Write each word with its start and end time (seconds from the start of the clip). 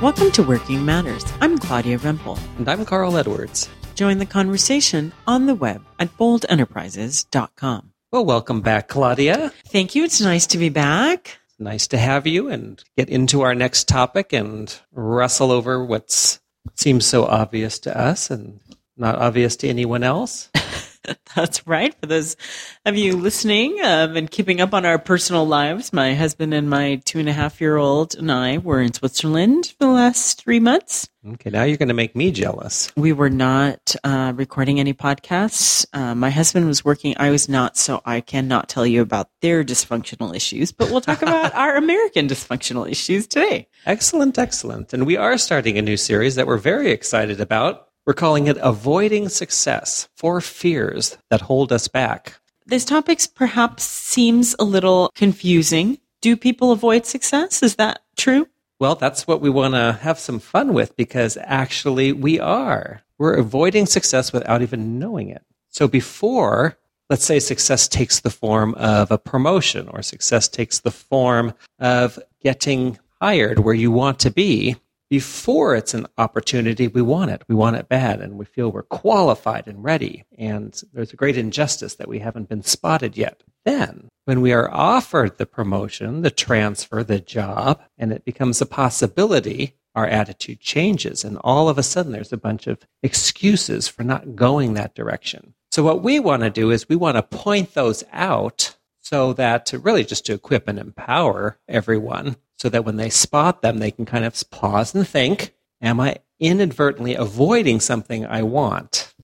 Welcome 0.00 0.30
to 0.30 0.44
Working 0.44 0.84
Matters. 0.84 1.24
I'm 1.40 1.58
Claudia 1.58 1.98
Rempel. 1.98 2.38
And 2.56 2.68
I'm 2.68 2.84
Carl 2.84 3.16
Edwards. 3.16 3.68
Join 3.96 4.18
the 4.18 4.26
conversation 4.26 5.12
on 5.26 5.46
the 5.46 5.56
web 5.56 5.84
at 5.98 6.16
boldenterprises.com. 6.16 7.92
Well, 8.12 8.24
welcome 8.24 8.60
back, 8.60 8.86
Claudia. 8.86 9.52
Thank 9.66 9.96
you. 9.96 10.04
It's 10.04 10.20
nice 10.20 10.46
to 10.46 10.58
be 10.58 10.68
back. 10.68 11.40
Nice 11.58 11.88
to 11.88 11.98
have 11.98 12.28
you 12.28 12.48
and 12.48 12.80
get 12.96 13.08
into 13.08 13.40
our 13.40 13.56
next 13.56 13.88
topic 13.88 14.32
and 14.32 14.72
wrestle 14.92 15.50
over 15.50 15.84
what 15.84 16.38
seems 16.76 17.04
so 17.04 17.24
obvious 17.24 17.80
to 17.80 17.98
us 18.00 18.30
and 18.30 18.60
not 18.96 19.16
obvious 19.16 19.56
to 19.56 19.68
anyone 19.68 20.04
else. 20.04 20.48
That's 21.34 21.66
right. 21.66 21.94
For 22.00 22.06
those 22.06 22.36
of 22.84 22.96
you 22.96 23.16
listening 23.16 23.80
um, 23.82 24.16
and 24.16 24.30
keeping 24.30 24.60
up 24.60 24.74
on 24.74 24.84
our 24.84 24.98
personal 24.98 25.46
lives, 25.46 25.92
my 25.92 26.14
husband 26.14 26.54
and 26.54 26.68
my 26.68 26.96
two 27.04 27.18
and 27.18 27.28
a 27.28 27.32
half 27.32 27.60
year 27.60 27.76
old 27.76 28.14
and 28.14 28.30
I 28.30 28.58
were 28.58 28.80
in 28.80 28.92
Switzerland 28.92 29.74
for 29.78 29.86
the 29.86 29.92
last 29.92 30.42
three 30.42 30.60
months. 30.60 31.08
Okay, 31.26 31.50
now 31.50 31.64
you're 31.64 31.76
going 31.76 31.88
to 31.88 31.94
make 31.94 32.14
me 32.14 32.30
jealous. 32.30 32.92
We 32.96 33.12
were 33.12 33.28
not 33.28 33.94
uh, 34.04 34.32
recording 34.36 34.78
any 34.80 34.94
podcasts. 34.94 35.84
Uh, 35.92 36.14
my 36.14 36.30
husband 36.30 36.66
was 36.66 36.84
working. 36.84 37.14
I 37.18 37.30
was 37.30 37.48
not, 37.48 37.76
so 37.76 38.00
I 38.04 38.20
cannot 38.20 38.68
tell 38.68 38.86
you 38.86 39.02
about 39.02 39.28
their 39.42 39.64
dysfunctional 39.64 40.34
issues, 40.34 40.72
but 40.72 40.90
we'll 40.90 41.00
talk 41.00 41.20
about 41.20 41.54
our 41.56 41.76
American 41.76 42.28
dysfunctional 42.28 42.88
issues 42.88 43.26
today. 43.26 43.68
Excellent, 43.84 44.38
excellent. 44.38 44.92
And 44.92 45.06
we 45.06 45.16
are 45.16 45.36
starting 45.38 45.76
a 45.76 45.82
new 45.82 45.96
series 45.96 46.36
that 46.36 46.46
we're 46.46 46.56
very 46.56 46.92
excited 46.92 47.40
about. 47.40 47.87
We're 48.08 48.14
calling 48.14 48.46
it 48.46 48.56
Avoiding 48.62 49.28
Success 49.28 50.08
Four 50.16 50.40
Fears 50.40 51.18
That 51.28 51.42
Hold 51.42 51.70
Us 51.70 51.88
Back. 51.88 52.40
This 52.64 52.86
topic 52.86 53.20
perhaps 53.34 53.84
seems 53.84 54.56
a 54.58 54.64
little 54.64 55.10
confusing. 55.14 55.98
Do 56.22 56.34
people 56.34 56.72
avoid 56.72 57.04
success? 57.04 57.62
Is 57.62 57.76
that 57.76 58.00
true? 58.16 58.48
Well, 58.78 58.94
that's 58.94 59.26
what 59.26 59.42
we 59.42 59.50
want 59.50 59.74
to 59.74 59.92
have 60.00 60.18
some 60.18 60.38
fun 60.38 60.72
with 60.72 60.96
because 60.96 61.36
actually 61.42 62.12
we 62.12 62.40
are. 62.40 63.02
We're 63.18 63.34
avoiding 63.34 63.84
success 63.84 64.32
without 64.32 64.62
even 64.62 64.98
knowing 64.98 65.28
it. 65.28 65.44
So 65.68 65.86
before, 65.86 66.78
let's 67.10 67.26
say 67.26 67.38
success 67.38 67.88
takes 67.88 68.20
the 68.20 68.30
form 68.30 68.72
of 68.76 69.10
a 69.10 69.18
promotion 69.18 69.86
or 69.90 70.00
success 70.00 70.48
takes 70.48 70.78
the 70.78 70.90
form 70.90 71.52
of 71.78 72.18
getting 72.42 72.98
hired 73.20 73.58
where 73.58 73.74
you 73.74 73.90
want 73.90 74.18
to 74.20 74.30
be, 74.30 74.76
before 75.10 75.74
it's 75.74 75.94
an 75.94 76.06
opportunity, 76.18 76.88
we 76.88 77.02
want 77.02 77.30
it. 77.30 77.42
We 77.48 77.54
want 77.54 77.76
it 77.76 77.88
bad 77.88 78.20
and 78.20 78.38
we 78.38 78.44
feel 78.44 78.70
we're 78.70 78.82
qualified 78.82 79.66
and 79.66 79.82
ready. 79.82 80.24
And 80.36 80.80
there's 80.92 81.12
a 81.12 81.16
great 81.16 81.36
injustice 81.36 81.94
that 81.96 82.08
we 82.08 82.18
haven't 82.18 82.48
been 82.48 82.62
spotted 82.62 83.16
yet. 83.16 83.42
Then, 83.64 84.08
when 84.24 84.40
we 84.40 84.52
are 84.52 84.70
offered 84.70 85.38
the 85.38 85.46
promotion, 85.46 86.22
the 86.22 86.30
transfer, 86.30 87.02
the 87.02 87.20
job, 87.20 87.80
and 87.96 88.12
it 88.12 88.24
becomes 88.24 88.60
a 88.60 88.66
possibility, 88.66 89.74
our 89.94 90.06
attitude 90.06 90.60
changes. 90.60 91.24
And 91.24 91.38
all 91.42 91.68
of 91.68 91.78
a 91.78 91.82
sudden, 91.82 92.12
there's 92.12 92.32
a 92.32 92.36
bunch 92.36 92.66
of 92.66 92.86
excuses 93.02 93.88
for 93.88 94.04
not 94.04 94.36
going 94.36 94.74
that 94.74 94.94
direction. 94.94 95.54
So, 95.70 95.82
what 95.82 96.02
we 96.02 96.18
want 96.20 96.42
to 96.42 96.50
do 96.50 96.70
is 96.70 96.88
we 96.88 96.96
want 96.96 97.16
to 97.16 97.22
point 97.22 97.74
those 97.74 98.04
out 98.12 98.76
so 99.08 99.32
that 99.32 99.64
to 99.64 99.78
really 99.78 100.04
just 100.04 100.26
to 100.26 100.34
equip 100.34 100.68
and 100.68 100.78
empower 100.78 101.58
everyone 101.66 102.36
so 102.58 102.68
that 102.68 102.84
when 102.84 102.96
they 102.96 103.08
spot 103.08 103.62
them, 103.62 103.78
they 103.78 103.90
can 103.90 104.04
kind 104.04 104.26
of 104.26 104.38
pause 104.50 104.94
and 104.94 105.08
think, 105.08 105.54
am 105.80 105.98
I 105.98 106.18
inadvertently 106.38 107.14
avoiding 107.14 107.80
something 107.80 108.26
I 108.26 108.42
want? 108.42 109.14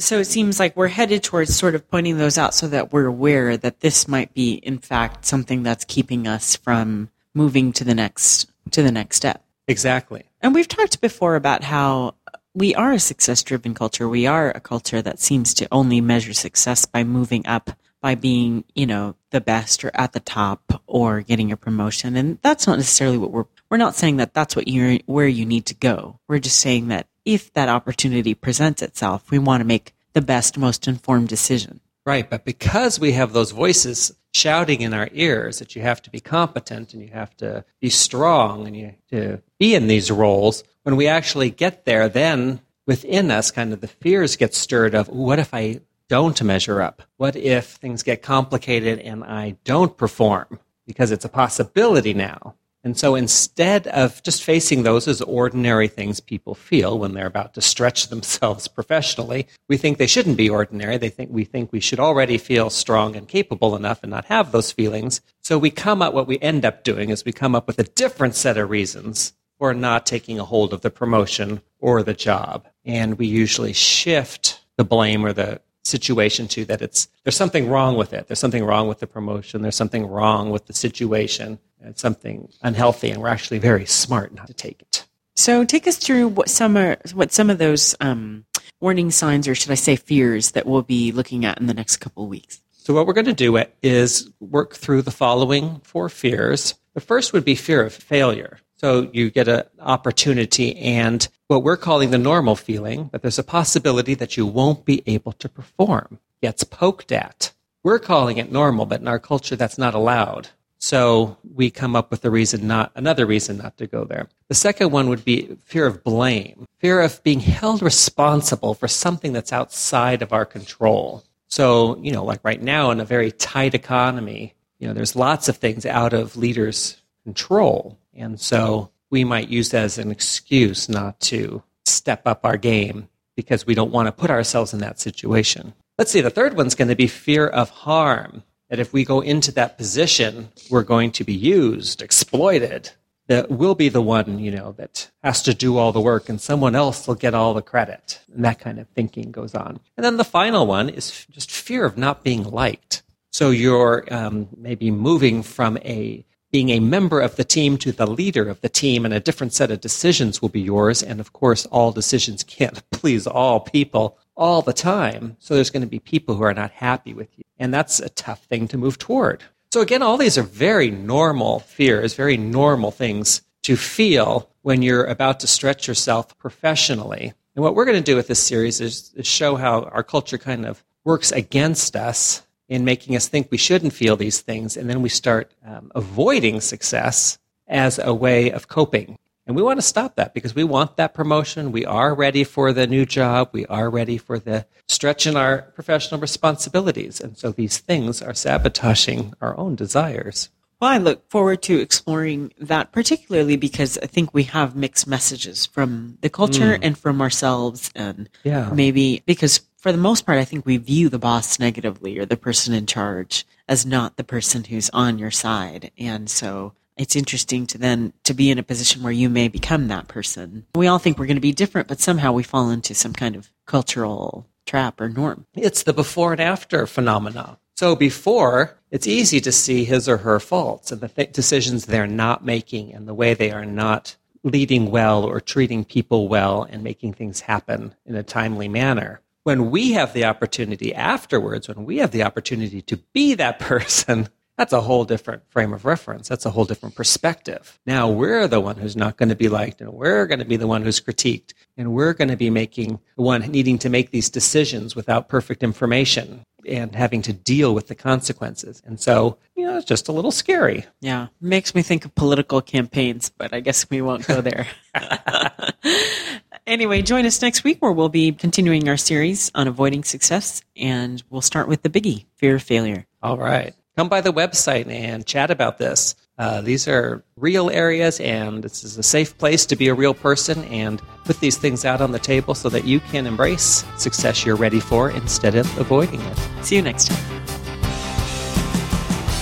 So 0.00 0.18
it 0.18 0.24
seems 0.24 0.58
like 0.58 0.76
we're 0.76 0.88
headed 0.88 1.22
towards 1.22 1.54
sort 1.54 1.76
of 1.76 1.88
pointing 1.88 2.18
those 2.18 2.38
out 2.38 2.54
so 2.54 2.66
that 2.68 2.92
we're 2.92 3.06
aware 3.06 3.56
that 3.56 3.80
this 3.80 4.08
might 4.08 4.34
be, 4.34 4.54
in 4.54 4.78
fact, 4.78 5.24
something 5.24 5.62
that's 5.62 5.84
keeping 5.84 6.26
us 6.26 6.56
from 6.56 7.10
moving 7.32 7.72
to 7.74 7.84
the 7.84 7.94
next 7.94 8.50
to 8.72 8.82
the 8.82 8.90
next 8.90 9.16
step. 9.16 9.44
Exactly. 9.68 10.24
And 10.40 10.54
we've 10.54 10.66
talked 10.66 11.00
before 11.00 11.36
about 11.36 11.62
how 11.62 12.16
we 12.54 12.74
are 12.74 12.92
a 12.92 12.98
success 12.98 13.44
driven 13.44 13.74
culture. 13.74 14.08
We 14.08 14.26
are 14.26 14.50
a 14.50 14.60
culture 14.60 15.00
that 15.02 15.20
seems 15.20 15.54
to 15.54 15.68
only 15.70 16.00
measure 16.00 16.32
success 16.32 16.84
by 16.84 17.04
moving 17.04 17.46
up 17.46 17.70
by 18.00 18.14
being, 18.14 18.64
you 18.74 18.86
know, 18.86 19.14
the 19.30 19.40
best 19.40 19.84
or 19.84 19.90
at 19.94 20.12
the 20.12 20.20
top 20.20 20.82
or 20.86 21.20
getting 21.20 21.52
a 21.52 21.56
promotion. 21.56 22.16
And 22.16 22.38
that's 22.42 22.66
not 22.66 22.78
necessarily 22.78 23.18
what 23.18 23.30
we're, 23.30 23.44
we're 23.70 23.76
not 23.76 23.94
saying 23.94 24.16
that 24.16 24.34
that's 24.34 24.56
what 24.56 24.68
you're, 24.68 24.98
where 25.06 25.28
you 25.28 25.44
need 25.44 25.66
to 25.66 25.74
go. 25.74 26.18
We're 26.28 26.38
just 26.38 26.58
saying 26.58 26.88
that 26.88 27.06
if 27.24 27.52
that 27.52 27.68
opportunity 27.68 28.34
presents 28.34 28.82
itself, 28.82 29.30
we 29.30 29.38
want 29.38 29.60
to 29.60 29.66
make 29.66 29.94
the 30.12 30.22
best, 30.22 30.58
most 30.58 30.88
informed 30.88 31.28
decision. 31.28 31.80
Right. 32.06 32.28
But 32.28 32.44
because 32.44 32.98
we 32.98 33.12
have 33.12 33.32
those 33.32 33.50
voices 33.50 34.12
shouting 34.32 34.80
in 34.80 34.94
our 34.94 35.08
ears 35.12 35.58
that 35.58 35.76
you 35.76 35.82
have 35.82 36.00
to 36.02 36.10
be 36.10 36.20
competent 36.20 36.94
and 36.94 37.02
you 37.02 37.10
have 37.12 37.36
to 37.36 37.64
be 37.80 37.90
strong 37.90 38.66
and 38.66 38.76
you 38.76 38.86
have 38.86 39.06
to 39.10 39.42
be 39.58 39.74
in 39.74 39.86
these 39.86 40.10
roles, 40.10 40.64
when 40.82 40.96
we 40.96 41.06
actually 41.06 41.50
get 41.50 41.84
there, 41.84 42.08
then 42.08 42.60
within 42.86 43.30
us, 43.30 43.50
kind 43.50 43.72
of 43.72 43.80
the 43.80 43.88
fears 43.88 44.36
get 44.36 44.54
stirred 44.54 44.94
of 44.94 45.08
what 45.08 45.38
if 45.38 45.52
I 45.52 45.80
don't 46.10 46.42
measure 46.42 46.82
up? 46.82 47.02
What 47.18 47.36
if 47.36 47.66
things 47.66 48.02
get 48.02 48.20
complicated 48.20 48.98
and 48.98 49.22
I 49.22 49.56
don't 49.62 49.96
perform? 49.96 50.58
Because 50.84 51.12
it's 51.12 51.24
a 51.24 51.28
possibility 51.28 52.12
now. 52.14 52.56
And 52.82 52.98
so 52.98 53.14
instead 53.14 53.86
of 53.86 54.20
just 54.24 54.42
facing 54.42 54.82
those 54.82 55.06
as 55.06 55.22
ordinary 55.22 55.86
things 55.86 56.18
people 56.18 56.56
feel 56.56 56.98
when 56.98 57.14
they're 57.14 57.28
about 57.28 57.54
to 57.54 57.60
stretch 57.60 58.08
themselves 58.08 58.66
professionally, 58.66 59.46
we 59.68 59.76
think 59.76 59.98
they 59.98 60.08
shouldn't 60.08 60.36
be 60.36 60.50
ordinary. 60.50 60.96
They 60.96 61.10
think 61.10 61.30
we 61.30 61.44
think 61.44 61.70
we 61.70 61.78
should 61.78 62.00
already 62.00 62.38
feel 62.38 62.70
strong 62.70 63.14
and 63.14 63.28
capable 63.28 63.76
enough 63.76 64.02
and 64.02 64.10
not 64.10 64.24
have 64.24 64.50
those 64.50 64.72
feelings. 64.72 65.20
So 65.40 65.58
we 65.58 65.70
come 65.70 66.02
up 66.02 66.12
what 66.12 66.26
we 66.26 66.40
end 66.40 66.64
up 66.64 66.82
doing 66.82 67.10
is 67.10 67.24
we 67.24 67.32
come 67.32 67.54
up 67.54 67.68
with 67.68 67.78
a 67.78 67.84
different 67.84 68.34
set 68.34 68.58
of 68.58 68.68
reasons 68.68 69.32
for 69.60 69.74
not 69.74 70.06
taking 70.06 70.40
a 70.40 70.44
hold 70.44 70.72
of 70.72 70.80
the 70.80 70.90
promotion 70.90 71.62
or 71.78 72.02
the 72.02 72.14
job. 72.14 72.66
And 72.84 73.16
we 73.16 73.28
usually 73.28 73.74
shift 73.74 74.60
the 74.76 74.84
blame 74.84 75.24
or 75.24 75.32
the 75.32 75.60
situation 75.90 76.48
to 76.48 76.64
that 76.66 76.80
it's 76.80 77.08
there's 77.24 77.36
something 77.36 77.68
wrong 77.68 77.96
with 77.96 78.12
it. 78.12 78.28
There's 78.28 78.38
something 78.38 78.64
wrong 78.64 78.88
with 78.88 79.00
the 79.00 79.06
promotion. 79.06 79.62
There's 79.62 79.76
something 79.76 80.06
wrong 80.06 80.50
with 80.50 80.66
the 80.66 80.72
situation. 80.72 81.58
It's 81.80 82.00
something 82.00 82.48
unhealthy 82.62 83.10
and 83.10 83.20
we're 83.20 83.28
actually 83.28 83.58
very 83.58 83.86
smart 83.86 84.34
not 84.34 84.46
to 84.46 84.54
take 84.54 84.80
it. 84.80 85.06
So 85.36 85.64
take 85.64 85.86
us 85.86 85.96
through 85.96 86.28
what 86.28 86.48
some 86.48 86.76
are 86.76 86.98
what 87.14 87.32
some 87.32 87.50
of 87.50 87.58
those 87.58 87.94
um, 88.00 88.44
warning 88.80 89.10
signs 89.10 89.48
or 89.48 89.54
should 89.54 89.70
i 89.70 89.74
say 89.74 89.96
fears 89.96 90.52
that 90.52 90.66
we'll 90.66 90.82
be 90.82 91.12
looking 91.12 91.44
at 91.44 91.58
in 91.58 91.66
the 91.66 91.74
next 91.74 91.98
couple 91.98 92.24
of 92.24 92.28
weeks. 92.28 92.60
So 92.70 92.94
what 92.94 93.06
we're 93.06 93.12
going 93.12 93.26
to 93.26 93.32
do 93.32 93.62
is 93.82 94.30
work 94.40 94.74
through 94.74 95.02
the 95.02 95.10
following 95.10 95.80
four 95.84 96.08
fears. 96.08 96.74
The 96.94 97.00
first 97.00 97.32
would 97.32 97.44
be 97.44 97.54
fear 97.54 97.84
of 97.84 97.92
failure 97.92 98.58
so 98.80 99.10
you 99.12 99.30
get 99.30 99.46
an 99.46 99.64
opportunity 99.78 100.74
and 100.78 101.28
what 101.48 101.62
we're 101.62 101.76
calling 101.76 102.10
the 102.10 102.16
normal 102.16 102.56
feeling 102.56 103.10
that 103.12 103.20
there's 103.20 103.38
a 103.38 103.44
possibility 103.44 104.14
that 104.14 104.38
you 104.38 104.46
won't 104.46 104.86
be 104.86 105.02
able 105.04 105.32
to 105.32 105.50
perform 105.50 106.18
gets 106.40 106.64
poked 106.64 107.12
at. 107.12 107.52
We're 107.82 107.98
calling 107.98 108.38
it 108.38 108.50
normal, 108.50 108.86
but 108.86 109.02
in 109.02 109.08
our 109.08 109.18
culture 109.18 109.54
that's 109.54 109.76
not 109.76 109.92
allowed. 109.92 110.48
So 110.78 111.36
we 111.54 111.70
come 111.70 111.94
up 111.94 112.10
with 112.10 112.24
a 112.24 112.30
reason 112.30 112.66
not 112.66 112.90
another 112.94 113.26
reason 113.26 113.58
not 113.58 113.76
to 113.76 113.86
go 113.86 114.04
there. 114.04 114.28
The 114.48 114.54
second 114.54 114.92
one 114.92 115.10
would 115.10 115.26
be 115.26 115.58
fear 115.66 115.86
of 115.86 116.02
blame, 116.02 116.64
fear 116.78 117.02
of 117.02 117.22
being 117.22 117.40
held 117.40 117.82
responsible 117.82 118.72
for 118.72 118.88
something 118.88 119.34
that's 119.34 119.52
outside 119.52 120.22
of 120.22 120.32
our 120.32 120.46
control. 120.46 121.22
So, 121.48 121.98
you 121.98 122.12
know, 122.12 122.24
like 122.24 122.40
right 122.42 122.62
now 122.62 122.92
in 122.92 123.00
a 123.00 123.04
very 123.04 123.30
tight 123.30 123.74
economy, 123.74 124.54
you 124.78 124.88
know, 124.88 124.94
there's 124.94 125.14
lots 125.14 125.50
of 125.50 125.58
things 125.58 125.84
out 125.84 126.14
of 126.14 126.38
leaders' 126.38 126.96
control. 127.24 127.98
And 128.14 128.40
so 128.40 128.90
we 129.10 129.24
might 129.24 129.48
use 129.48 129.70
that 129.70 129.84
as 129.84 129.98
an 129.98 130.10
excuse 130.10 130.88
not 130.88 131.20
to 131.20 131.62
step 131.84 132.22
up 132.26 132.44
our 132.44 132.56
game 132.56 133.08
because 133.36 133.66
we 133.66 133.74
don't 133.74 133.92
want 133.92 134.06
to 134.06 134.12
put 134.12 134.30
ourselves 134.30 134.72
in 134.72 134.80
that 134.80 135.00
situation. 135.00 135.74
Let's 135.98 136.10
see, 136.10 136.20
the 136.20 136.30
third 136.30 136.56
one's 136.56 136.74
going 136.74 136.88
to 136.88 136.96
be 136.96 137.06
fear 137.06 137.46
of 137.46 137.70
harm. 137.70 138.42
That 138.68 138.78
if 138.78 138.92
we 138.92 139.04
go 139.04 139.20
into 139.20 139.50
that 139.52 139.76
position, 139.76 140.50
we're 140.70 140.84
going 140.84 141.10
to 141.12 141.24
be 141.24 141.34
used, 141.34 142.02
exploited. 142.02 142.90
That 143.26 143.50
we'll 143.50 143.74
be 143.74 143.88
the 143.88 144.02
one, 144.02 144.38
you 144.38 144.50
know, 144.50 144.72
that 144.72 145.10
has 145.22 145.42
to 145.42 145.54
do 145.54 145.76
all 145.76 145.92
the 145.92 146.00
work 146.00 146.28
and 146.28 146.40
someone 146.40 146.74
else 146.74 147.06
will 147.06 147.16
get 147.16 147.34
all 147.34 147.52
the 147.52 147.62
credit. 147.62 148.20
And 148.32 148.44
that 148.44 148.60
kind 148.60 148.78
of 148.78 148.88
thinking 148.88 149.30
goes 149.30 149.54
on. 149.54 149.80
And 149.96 150.04
then 150.04 150.16
the 150.16 150.24
final 150.24 150.66
one 150.66 150.88
is 150.88 151.26
just 151.30 151.50
fear 151.50 151.84
of 151.84 151.98
not 151.98 152.22
being 152.22 152.44
liked. 152.44 153.02
So 153.32 153.50
you're 153.50 154.04
um, 154.12 154.48
maybe 154.56 154.90
moving 154.90 155.42
from 155.42 155.78
a 155.78 156.24
being 156.50 156.70
a 156.70 156.80
member 156.80 157.20
of 157.20 157.36
the 157.36 157.44
team 157.44 157.76
to 157.78 157.92
the 157.92 158.06
leader 158.06 158.48
of 158.48 158.60
the 158.60 158.68
team, 158.68 159.04
and 159.04 159.14
a 159.14 159.20
different 159.20 159.52
set 159.52 159.70
of 159.70 159.80
decisions 159.80 160.42
will 160.42 160.48
be 160.48 160.60
yours. 160.60 161.02
And 161.02 161.20
of 161.20 161.32
course, 161.32 161.66
all 161.66 161.92
decisions 161.92 162.42
can't 162.42 162.88
please 162.90 163.26
all 163.26 163.60
people 163.60 164.18
all 164.36 164.62
the 164.62 164.72
time. 164.72 165.36
So 165.38 165.54
there's 165.54 165.70
going 165.70 165.82
to 165.82 165.88
be 165.88 165.98
people 165.98 166.34
who 166.34 166.42
are 166.42 166.54
not 166.54 166.70
happy 166.70 167.14
with 167.14 167.28
you. 167.36 167.44
And 167.58 167.72
that's 167.72 168.00
a 168.00 168.08
tough 168.08 168.42
thing 168.44 168.68
to 168.68 168.78
move 168.78 168.98
toward. 168.98 169.42
So 169.72 169.80
again, 169.80 170.02
all 170.02 170.16
these 170.16 170.36
are 170.36 170.42
very 170.42 170.90
normal 170.90 171.60
fears, 171.60 172.14
very 172.14 172.36
normal 172.36 172.90
things 172.90 173.42
to 173.62 173.76
feel 173.76 174.50
when 174.62 174.82
you're 174.82 175.04
about 175.04 175.40
to 175.40 175.46
stretch 175.46 175.86
yourself 175.86 176.36
professionally. 176.38 177.32
And 177.54 177.62
what 177.62 177.74
we're 177.74 177.84
going 177.84 177.96
to 177.96 178.02
do 178.02 178.16
with 178.16 178.26
this 178.26 178.42
series 178.42 178.80
is, 178.80 179.12
is 179.14 179.26
show 179.26 179.56
how 179.56 179.82
our 179.82 180.02
culture 180.02 180.38
kind 180.38 180.66
of 180.66 180.82
works 181.04 181.30
against 181.30 181.96
us 181.96 182.42
in 182.70 182.84
making 182.84 183.16
us 183.16 183.28
think 183.28 183.50
we 183.50 183.58
shouldn't 183.58 183.92
feel 183.92 184.16
these 184.16 184.40
things, 184.40 184.76
and 184.76 184.88
then 184.88 185.02
we 185.02 185.08
start 185.10 185.52
um, 185.66 185.90
avoiding 185.94 186.60
success 186.60 187.38
as 187.66 187.98
a 187.98 188.14
way 188.14 188.50
of 188.50 188.68
coping. 188.68 189.18
And 189.46 189.56
we 189.56 189.62
want 189.62 189.78
to 189.78 189.82
stop 189.86 190.14
that 190.14 190.32
because 190.32 190.54
we 190.54 190.62
want 190.62 190.96
that 190.96 191.12
promotion. 191.12 191.72
We 191.72 191.84
are 191.84 192.14
ready 192.14 192.44
for 192.44 192.72
the 192.72 192.86
new 192.86 193.04
job. 193.04 193.50
We 193.52 193.66
are 193.66 193.90
ready 193.90 194.16
for 194.16 194.38
the 194.38 194.64
stretch 194.86 195.26
in 195.26 195.36
our 195.36 195.62
professional 195.74 196.20
responsibilities. 196.20 197.20
And 197.20 197.36
so 197.36 197.50
these 197.50 197.78
things 197.78 198.22
are 198.22 198.34
sabotaging 198.34 199.34
our 199.40 199.58
own 199.58 199.74
desires. 199.74 200.50
Well, 200.80 200.90
I 200.90 200.98
look 200.98 201.28
forward 201.28 201.62
to 201.62 201.78
exploring 201.78 202.52
that, 202.58 202.90
particularly 202.90 203.56
because 203.56 203.98
I 203.98 204.06
think 204.06 204.32
we 204.32 204.44
have 204.44 204.74
mixed 204.74 205.06
messages 205.06 205.66
from 205.66 206.16
the 206.22 206.30
culture 206.30 206.78
mm. 206.78 206.78
and 206.80 206.96
from 206.96 207.20
ourselves. 207.20 207.90
And 207.94 208.30
yeah. 208.44 208.70
maybe 208.72 209.22
because 209.26 209.60
for 209.76 209.92
the 209.92 209.98
most 209.98 210.24
part, 210.24 210.38
I 210.38 210.44
think 210.44 210.64
we 210.64 210.78
view 210.78 211.08
the 211.08 211.18
boss 211.18 211.58
negatively 211.58 212.18
or 212.18 212.24
the 212.24 212.36
person 212.36 212.72
in 212.72 212.86
charge 212.86 213.46
as 213.68 213.84
not 213.84 214.16
the 214.16 214.24
person 214.24 214.64
who's 214.64 214.90
on 214.90 215.18
your 215.18 215.30
side. 215.30 215.90
And 215.98 216.30
so 216.30 216.72
it's 216.96 217.16
interesting 217.16 217.66
to 217.68 217.78
then 217.78 218.12
to 218.24 218.34
be 218.34 218.50
in 218.50 218.58
a 218.58 218.62
position 218.62 219.02
where 219.02 219.12
you 219.12 219.28
may 219.28 219.48
become 219.48 219.88
that 219.88 220.08
person. 220.08 220.66
We 220.74 220.86
all 220.86 220.98
think 220.98 221.18
we're 221.18 221.26
going 221.26 221.36
to 221.36 221.40
be 221.40 221.52
different, 221.52 221.88
but 221.88 222.00
somehow 222.00 222.32
we 222.32 222.42
fall 222.42 222.70
into 222.70 222.94
some 222.94 223.12
kind 223.12 223.36
of 223.36 223.50
cultural 223.66 224.46
trap 224.66 225.00
or 225.00 225.08
norm. 225.08 225.46
It's 225.54 225.82
the 225.82 225.92
before 225.92 226.32
and 226.32 226.40
after 226.40 226.86
phenomena. 226.86 227.58
So 227.80 227.96
before, 227.96 228.76
it's 228.90 229.06
easy 229.06 229.40
to 229.40 229.50
see 229.50 229.86
his 229.86 230.06
or 230.06 230.18
her 230.18 230.38
faults 230.38 230.92
and 230.92 231.00
the 231.00 231.08
th- 231.08 231.32
decisions 231.32 231.86
they're 231.86 232.06
not 232.06 232.44
making 232.44 232.92
and 232.92 233.08
the 233.08 233.14
way 233.14 233.32
they 233.32 233.52
are 233.52 233.64
not 233.64 234.16
leading 234.42 234.90
well 234.90 235.24
or 235.24 235.40
treating 235.40 235.86
people 235.86 236.28
well 236.28 236.64
and 236.64 236.84
making 236.84 237.14
things 237.14 237.40
happen 237.40 237.94
in 238.04 238.16
a 238.16 238.22
timely 238.22 238.68
manner. 238.68 239.22
When 239.44 239.70
we 239.70 239.92
have 239.92 240.12
the 240.12 240.26
opportunity 240.26 240.94
afterwards, 240.94 241.68
when 241.68 241.86
we 241.86 241.96
have 242.00 242.10
the 242.10 242.22
opportunity 242.22 242.82
to 242.82 242.98
be 243.14 243.32
that 243.36 243.58
person, 243.58 244.28
that's 244.58 244.74
a 244.74 244.82
whole 244.82 245.06
different 245.06 245.44
frame 245.48 245.72
of 245.72 245.86
reference. 245.86 246.28
That's 246.28 246.44
a 246.44 246.50
whole 246.50 246.66
different 246.66 246.96
perspective. 246.96 247.80
Now 247.86 248.10
we're 248.10 248.46
the 248.46 248.60
one 248.60 248.76
who's 248.76 248.94
not 248.94 249.16
going 249.16 249.30
to 249.30 249.34
be 249.34 249.48
liked 249.48 249.80
and 249.80 249.90
we're 249.94 250.26
going 250.26 250.40
to 250.40 250.44
be 250.44 250.58
the 250.58 250.66
one 250.66 250.82
who's 250.82 251.00
critiqued 251.00 251.54
and 251.78 251.94
we're 251.94 252.12
going 252.12 252.28
to 252.28 252.36
be 252.36 252.50
making 252.50 253.00
the 253.16 253.22
one 253.22 253.40
needing 253.50 253.78
to 253.78 253.88
make 253.88 254.10
these 254.10 254.28
decisions 254.28 254.94
without 254.94 255.30
perfect 255.30 255.62
information 255.62 256.44
and 256.70 256.94
having 256.94 257.22
to 257.22 257.32
deal 257.32 257.74
with 257.74 257.88
the 257.88 257.94
consequences. 257.94 258.82
And 258.86 259.00
so, 259.00 259.38
you 259.56 259.66
know, 259.66 259.76
it's 259.76 259.86
just 259.86 260.08
a 260.08 260.12
little 260.12 260.30
scary. 260.30 260.86
Yeah. 261.00 261.28
Makes 261.40 261.74
me 261.74 261.82
think 261.82 262.04
of 262.04 262.14
political 262.14 262.60
campaigns, 262.60 263.30
but 263.36 263.52
I 263.52 263.60
guess 263.60 263.88
we 263.90 264.00
won't 264.00 264.26
go 264.26 264.40
there. 264.40 264.66
anyway, 266.66 267.02
join 267.02 267.26
us 267.26 267.42
next 267.42 267.64
week 267.64 267.80
where 267.80 267.92
we'll 267.92 268.08
be 268.08 268.32
continuing 268.32 268.88
our 268.88 268.96
series 268.96 269.50
on 269.54 269.68
avoiding 269.68 270.04
success 270.04 270.62
and 270.76 271.22
we'll 271.28 271.42
start 271.42 271.68
with 271.68 271.82
the 271.82 271.90
biggie, 271.90 272.26
fear 272.36 272.56
of 272.56 272.62
failure. 272.62 273.06
All 273.22 273.36
right. 273.36 273.74
Come 274.00 274.08
by 274.08 274.22
the 274.22 274.32
website 274.32 274.86
and 274.86 275.26
chat 275.26 275.50
about 275.50 275.76
this. 275.76 276.14
Uh, 276.38 276.62
these 276.62 276.88
are 276.88 277.22
real 277.36 277.68
areas, 277.68 278.18
and 278.18 278.64
this 278.64 278.82
is 278.82 278.96
a 278.96 279.02
safe 279.02 279.36
place 279.36 279.66
to 279.66 279.76
be 279.76 279.88
a 279.88 279.94
real 279.94 280.14
person 280.14 280.64
and 280.64 281.02
put 281.26 281.38
these 281.40 281.58
things 281.58 281.84
out 281.84 282.00
on 282.00 282.10
the 282.10 282.18
table 282.18 282.54
so 282.54 282.70
that 282.70 282.86
you 282.86 283.00
can 283.00 283.26
embrace 283.26 283.84
success 283.98 284.46
you're 284.46 284.56
ready 284.56 284.80
for 284.80 285.10
instead 285.10 285.54
of 285.54 285.66
avoiding 285.78 286.22
it. 286.22 286.38
See 286.62 286.76
you 286.76 286.82
next 286.82 287.08
time. 287.08 287.42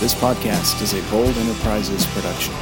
This 0.00 0.14
podcast 0.14 0.82
is 0.82 0.92
a 0.92 1.10
Bold 1.10 1.34
Enterprises 1.34 2.04
production. 2.12 2.52